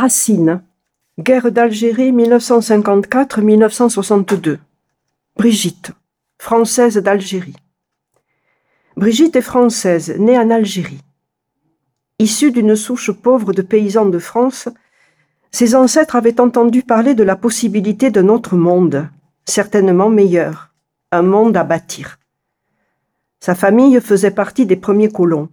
[0.00, 0.62] Racine.
[1.18, 4.58] Guerre d'Algérie 1954-1962.
[5.34, 5.90] Brigitte,
[6.38, 7.56] française d'Algérie.
[8.96, 11.02] Brigitte est française, née en Algérie.
[12.20, 14.68] Issue d'une souche pauvre de paysans de France,
[15.50, 19.08] ses ancêtres avaient entendu parler de la possibilité d'un autre monde,
[19.46, 20.70] certainement meilleur,
[21.10, 22.20] un monde à bâtir.
[23.40, 25.48] Sa famille faisait partie des premiers colons.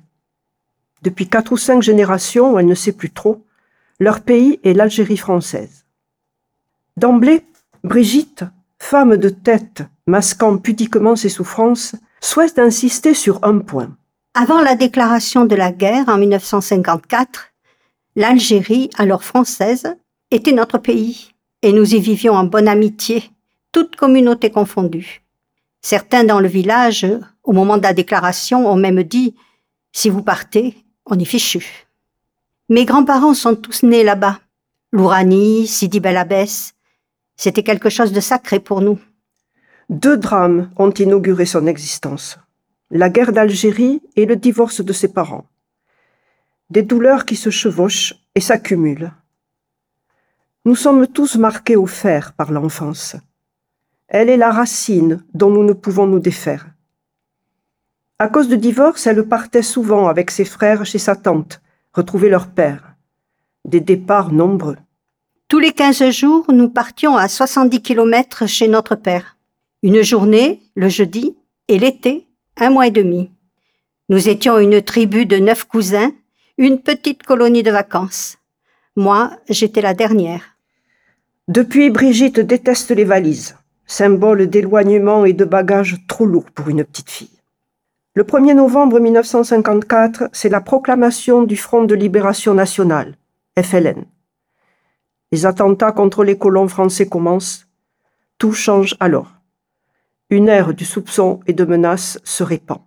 [1.01, 3.43] Depuis quatre ou cinq générations, elle ne sait plus trop,
[3.99, 5.85] leur pays est l'Algérie française.
[6.97, 7.45] D'emblée,
[7.83, 8.43] Brigitte,
[8.79, 13.95] femme de tête, masquant pudiquement ses souffrances, souhaite insister sur un point.
[14.33, 17.53] Avant la déclaration de la guerre en 1954,
[18.15, 19.95] l'Algérie, alors française,
[20.31, 21.31] était notre pays,
[21.61, 23.31] et nous y vivions en bonne amitié,
[23.71, 25.21] toutes communautés confondues.
[25.81, 27.05] Certains dans le village,
[27.43, 29.35] au moment de la déclaration, ont même dit
[29.91, 30.75] Si vous partez,
[31.05, 31.84] on est fichu.
[32.67, 34.39] Mes grands-parents sont tous nés là-bas.
[34.91, 36.73] Lourani, Sidi Belabès.
[37.35, 38.99] C'était quelque chose de sacré pour nous.
[39.89, 42.39] Deux drames ont inauguré son existence.
[42.89, 45.45] La guerre d'Algérie et le divorce de ses parents.
[46.71, 49.11] Des douleurs qui se chevauchent et s'accumulent.
[50.65, 53.15] Nous sommes tous marqués au fer par l'enfance.
[54.07, 56.65] Elle est la racine dont nous ne pouvons nous défaire.
[58.17, 61.61] À cause du divorce, elle partait souvent avec ses frères chez sa tante,
[61.95, 62.95] retrouver leur père.
[63.63, 64.77] Des départs nombreux.
[65.47, 69.37] Tous les quinze jours, nous partions à 70 kilomètres chez notre père.
[69.81, 71.37] Une journée, le jeudi,
[71.67, 73.31] et l'été, un mois et demi.
[74.09, 76.11] Nous étions une tribu de neuf cousins,
[76.57, 78.37] une petite colonie de vacances.
[78.95, 80.57] Moi, j'étais la dernière.
[81.47, 83.55] Depuis, Brigitte déteste les valises,
[83.87, 87.34] symbole d'éloignement et de bagages trop lourds pour une petite fille.
[88.17, 93.17] Le 1er novembre 1954, c'est la proclamation du Front de libération nationale,
[93.61, 94.05] FLN.
[95.33, 97.67] Les attentats contre les colons français commencent.
[98.37, 99.33] Tout change alors.
[100.29, 102.79] Une ère du soupçon et de menaces se répand.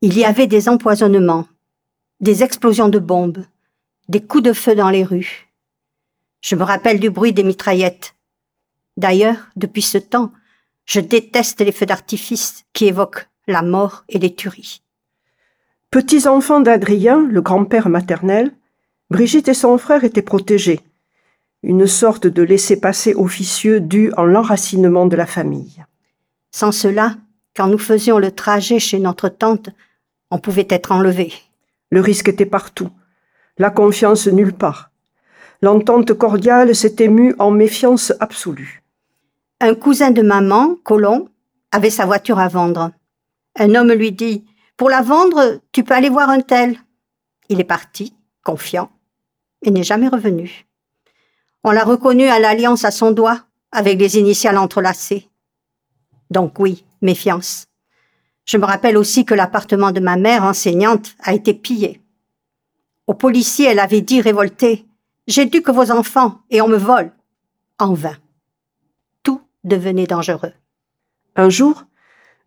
[0.00, 1.46] Il y avait des empoisonnements,
[2.20, 3.44] des explosions de bombes,
[4.08, 5.52] des coups de feu dans les rues.
[6.40, 8.14] Je me rappelle du bruit des mitraillettes.
[8.96, 10.32] D'ailleurs, depuis ce temps,
[10.86, 14.82] je déteste les feux d'artifice qui évoquent la mort et les tueries.
[15.90, 18.52] Petits enfants d'Adrien, le grand-père maternel,
[19.10, 20.80] Brigitte et son frère étaient protégés,
[21.62, 25.84] une sorte de laissez-passer officieux dû en l'enracinement de la famille.
[26.50, 27.16] Sans cela,
[27.56, 29.70] quand nous faisions le trajet chez notre tante,
[30.30, 31.32] on pouvait être enlevé.
[31.90, 32.90] Le risque était partout,
[33.58, 34.90] la confiance nulle part.
[35.62, 38.82] L'entente cordiale s'était mue en méfiance absolue.
[39.60, 41.28] Un cousin de maman, Colomb,
[41.72, 42.90] avait sa voiture à vendre.
[43.56, 44.44] Un homme lui dit
[44.76, 46.78] Pour la vendre, tu peux aller voir un tel.
[47.48, 48.90] Il est parti, confiant,
[49.62, 50.66] et n'est jamais revenu.
[51.62, 55.28] On l'a reconnu à l'alliance à son doigt, avec les initiales entrelacées.
[56.30, 57.66] Donc oui, méfiance.
[58.44, 62.02] Je me rappelle aussi que l'appartement de ma mère enseignante a été pillé.
[63.06, 64.86] Au policier, elle avait dit révoltée
[65.26, 67.12] J'ai dû que vos enfants et on me vole.
[67.78, 68.16] En vain.
[69.22, 70.52] Tout devenait dangereux.
[71.36, 71.84] Un jour,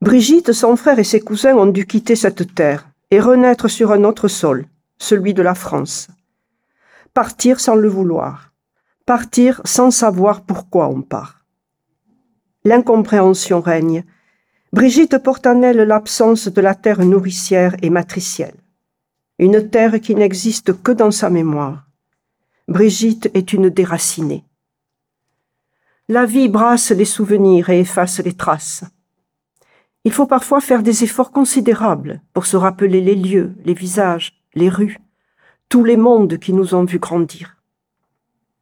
[0.02, 4.04] Brigitte, son frère et ses cousins ont dû quitter cette terre et renaître sur un
[4.04, 4.66] autre sol,
[5.00, 6.08] celui de la France.
[7.14, 8.52] Partir sans le vouloir.
[9.08, 11.46] Partir sans savoir pourquoi on part.
[12.64, 14.04] L'incompréhension règne.
[14.72, 18.60] Brigitte porte en elle l'absence de la terre nourricière et matricielle.
[19.40, 21.88] Une terre qui n'existe que dans sa mémoire.
[22.68, 24.44] Brigitte est une déracinée.
[26.10, 28.84] La vie brasse les souvenirs et efface les traces.
[30.08, 34.70] Il faut parfois faire des efforts considérables pour se rappeler les lieux, les visages, les
[34.70, 35.02] rues,
[35.68, 37.58] tous les mondes qui nous ont vus grandir.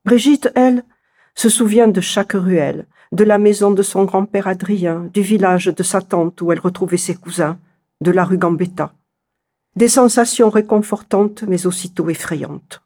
[0.05, 0.83] Brigitte, elle,
[1.35, 5.83] se souvient de chaque ruelle, de la maison de son grand-père Adrien, du village de
[5.83, 7.59] sa tante où elle retrouvait ses cousins,
[8.01, 8.95] de la rue Gambetta.
[9.75, 12.81] Des sensations réconfortantes mais aussitôt effrayantes.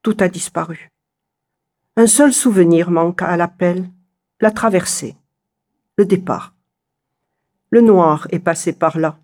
[0.00, 0.90] Tout a disparu.
[1.98, 3.90] Un seul souvenir manque à l'appel,
[4.40, 5.14] la traversée,
[5.98, 6.55] le départ.
[7.70, 9.18] Le noir est passé par là.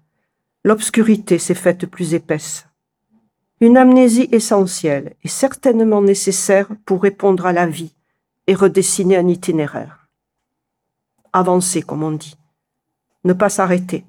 [0.64, 2.66] L'obscurité s'est faite plus épaisse.
[3.60, 7.94] Une amnésie essentielle est certainement nécessaire pour répondre à la vie
[8.48, 10.08] et redessiner un itinéraire.
[11.32, 12.36] Avancer, comme on dit.
[13.24, 14.04] Ne pas s'arrêter.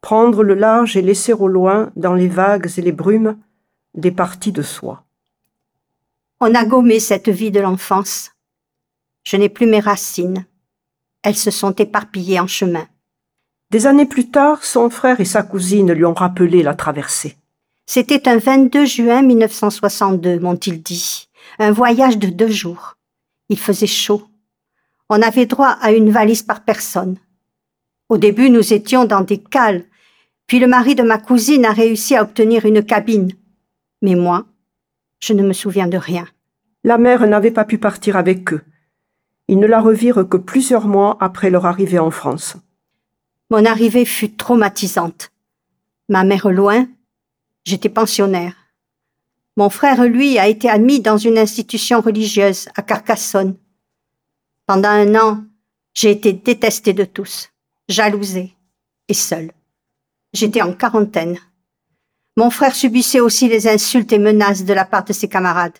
[0.00, 3.38] Prendre le large et laisser au loin, dans les vagues et les brumes,
[3.94, 5.04] des parties de soi.
[6.40, 8.32] On a gommé cette vie de l'enfance.
[9.24, 10.46] Je n'ai plus mes racines.
[11.22, 12.86] Elles se sont éparpillées en chemin.
[13.70, 17.36] Des années plus tard, son frère et sa cousine lui ont rappelé la traversée.
[17.84, 21.28] C'était un 22 juin 1962, m'ont-ils dit.
[21.58, 22.96] Un voyage de deux jours.
[23.48, 24.22] Il faisait chaud.
[25.08, 27.16] On avait droit à une valise par personne.
[28.08, 29.84] Au début, nous étions dans des cales,
[30.46, 33.32] puis le mari de ma cousine a réussi à obtenir une cabine.
[34.00, 34.46] Mais moi,
[35.20, 36.26] je ne me souviens de rien.
[36.84, 38.62] La mère n'avait pas pu partir avec eux.
[39.48, 42.56] Ils ne la revirent que plusieurs mois après leur arrivée en France.
[43.48, 45.30] Mon arrivée fut traumatisante.
[46.08, 46.88] Ma mère loin,
[47.64, 48.54] j'étais pensionnaire.
[49.56, 53.56] Mon frère, lui, a été admis dans une institution religieuse à Carcassonne.
[54.66, 55.44] Pendant un an,
[55.94, 57.50] j'ai été détestée de tous,
[57.88, 58.52] jalousée
[59.08, 59.52] et seule.
[60.32, 61.38] J'étais en quarantaine.
[62.36, 65.78] Mon frère subissait aussi les insultes et menaces de la part de ses camarades.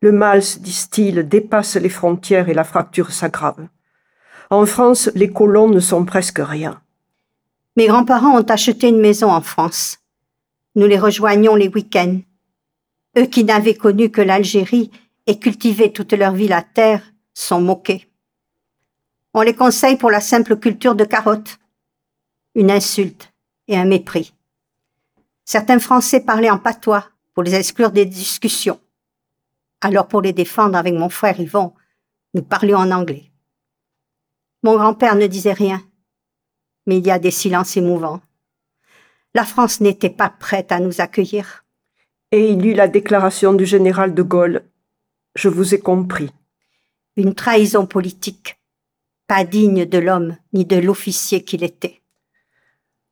[0.00, 3.68] Le mal, disent-ils, dépasse les frontières et la fracture s'aggrave.
[4.48, 6.80] En France, les colons ne sont presque rien.
[7.76, 9.98] Mes grands-parents ont acheté une maison en France.
[10.76, 12.20] Nous les rejoignions les week-ends.
[13.18, 14.90] Eux qui n'avaient connu que l'Algérie
[15.26, 17.02] et cultivé toute leur vie la terre
[17.34, 18.10] sont moqués.
[19.34, 21.58] On les conseille pour la simple culture de carottes.
[22.54, 23.32] Une insulte
[23.68, 24.32] et un mépris.
[25.44, 28.80] Certains Français parlaient en patois pour les exclure des discussions.
[29.82, 31.74] Alors pour les défendre avec mon frère Yvon,
[32.32, 33.30] nous parlions en anglais.
[34.62, 35.82] Mon grand-père ne disait rien,
[36.86, 38.20] mais il y a des silences émouvants.
[39.34, 41.64] La France n'était pas prête à nous accueillir.
[42.32, 44.62] Et il lut la déclaration du général de Gaulle.
[45.34, 46.30] Je vous ai compris.
[47.16, 48.58] Une trahison politique,
[49.26, 52.02] pas digne de l'homme ni de l'officier qu'il était.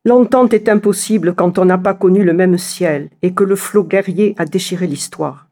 [0.05, 3.85] L'entente est impossible quand on n'a pas connu le même ciel et que le flot
[3.85, 5.49] guerrier a déchiré l'histoire.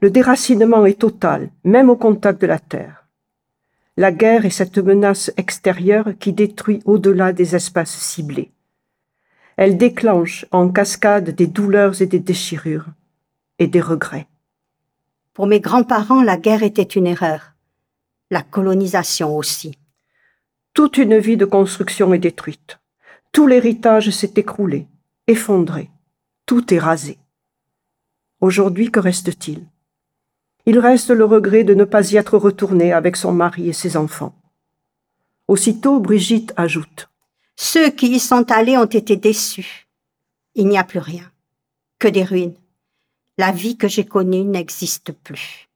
[0.00, 3.07] Le déracinement est total, même au contact de la terre.
[3.98, 8.52] La guerre est cette menace extérieure qui détruit au-delà des espaces ciblés.
[9.56, 12.86] Elle déclenche en cascade des douleurs et des déchirures
[13.58, 14.28] et des regrets.
[15.34, 17.56] Pour mes grands-parents, la guerre était une erreur.
[18.30, 19.76] La colonisation aussi.
[20.74, 22.78] Toute une vie de construction est détruite.
[23.32, 24.86] Tout l'héritage s'est écroulé,
[25.26, 25.90] effondré.
[26.46, 27.18] Tout est rasé.
[28.40, 29.66] Aujourd'hui, que reste-t-il?
[30.68, 33.96] Il reste le regret de ne pas y être retournée avec son mari et ses
[33.96, 34.34] enfants.
[35.48, 37.08] Aussitôt, Brigitte ajoute.
[37.56, 39.88] Ceux qui y sont allés ont été déçus.
[40.54, 41.24] Il n'y a plus rien.
[41.98, 42.58] Que des ruines.
[43.38, 45.70] La vie que j'ai connue n'existe plus.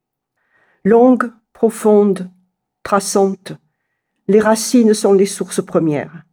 [0.84, 2.28] Longue, profonde,
[2.82, 3.54] traçante,
[4.28, 6.24] les racines sont les sources premières.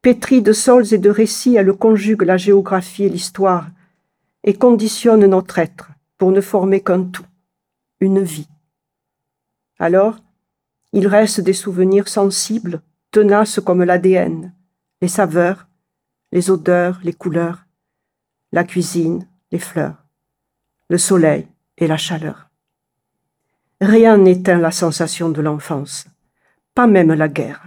[0.00, 3.68] Pétrie de sols et de récits, elle conjugue la géographie et l'histoire
[4.42, 7.22] et conditionne notre être pour ne former qu'un tout
[8.02, 8.48] une vie.
[9.78, 10.18] Alors,
[10.92, 12.82] il reste des souvenirs sensibles,
[13.12, 14.52] tenaces comme l'ADN,
[15.00, 15.68] les saveurs,
[16.32, 17.64] les odeurs, les couleurs,
[18.50, 20.04] la cuisine, les fleurs,
[20.88, 21.46] le soleil
[21.78, 22.50] et la chaleur.
[23.80, 26.06] Rien n'éteint la sensation de l'enfance,
[26.74, 27.64] pas même la guerre.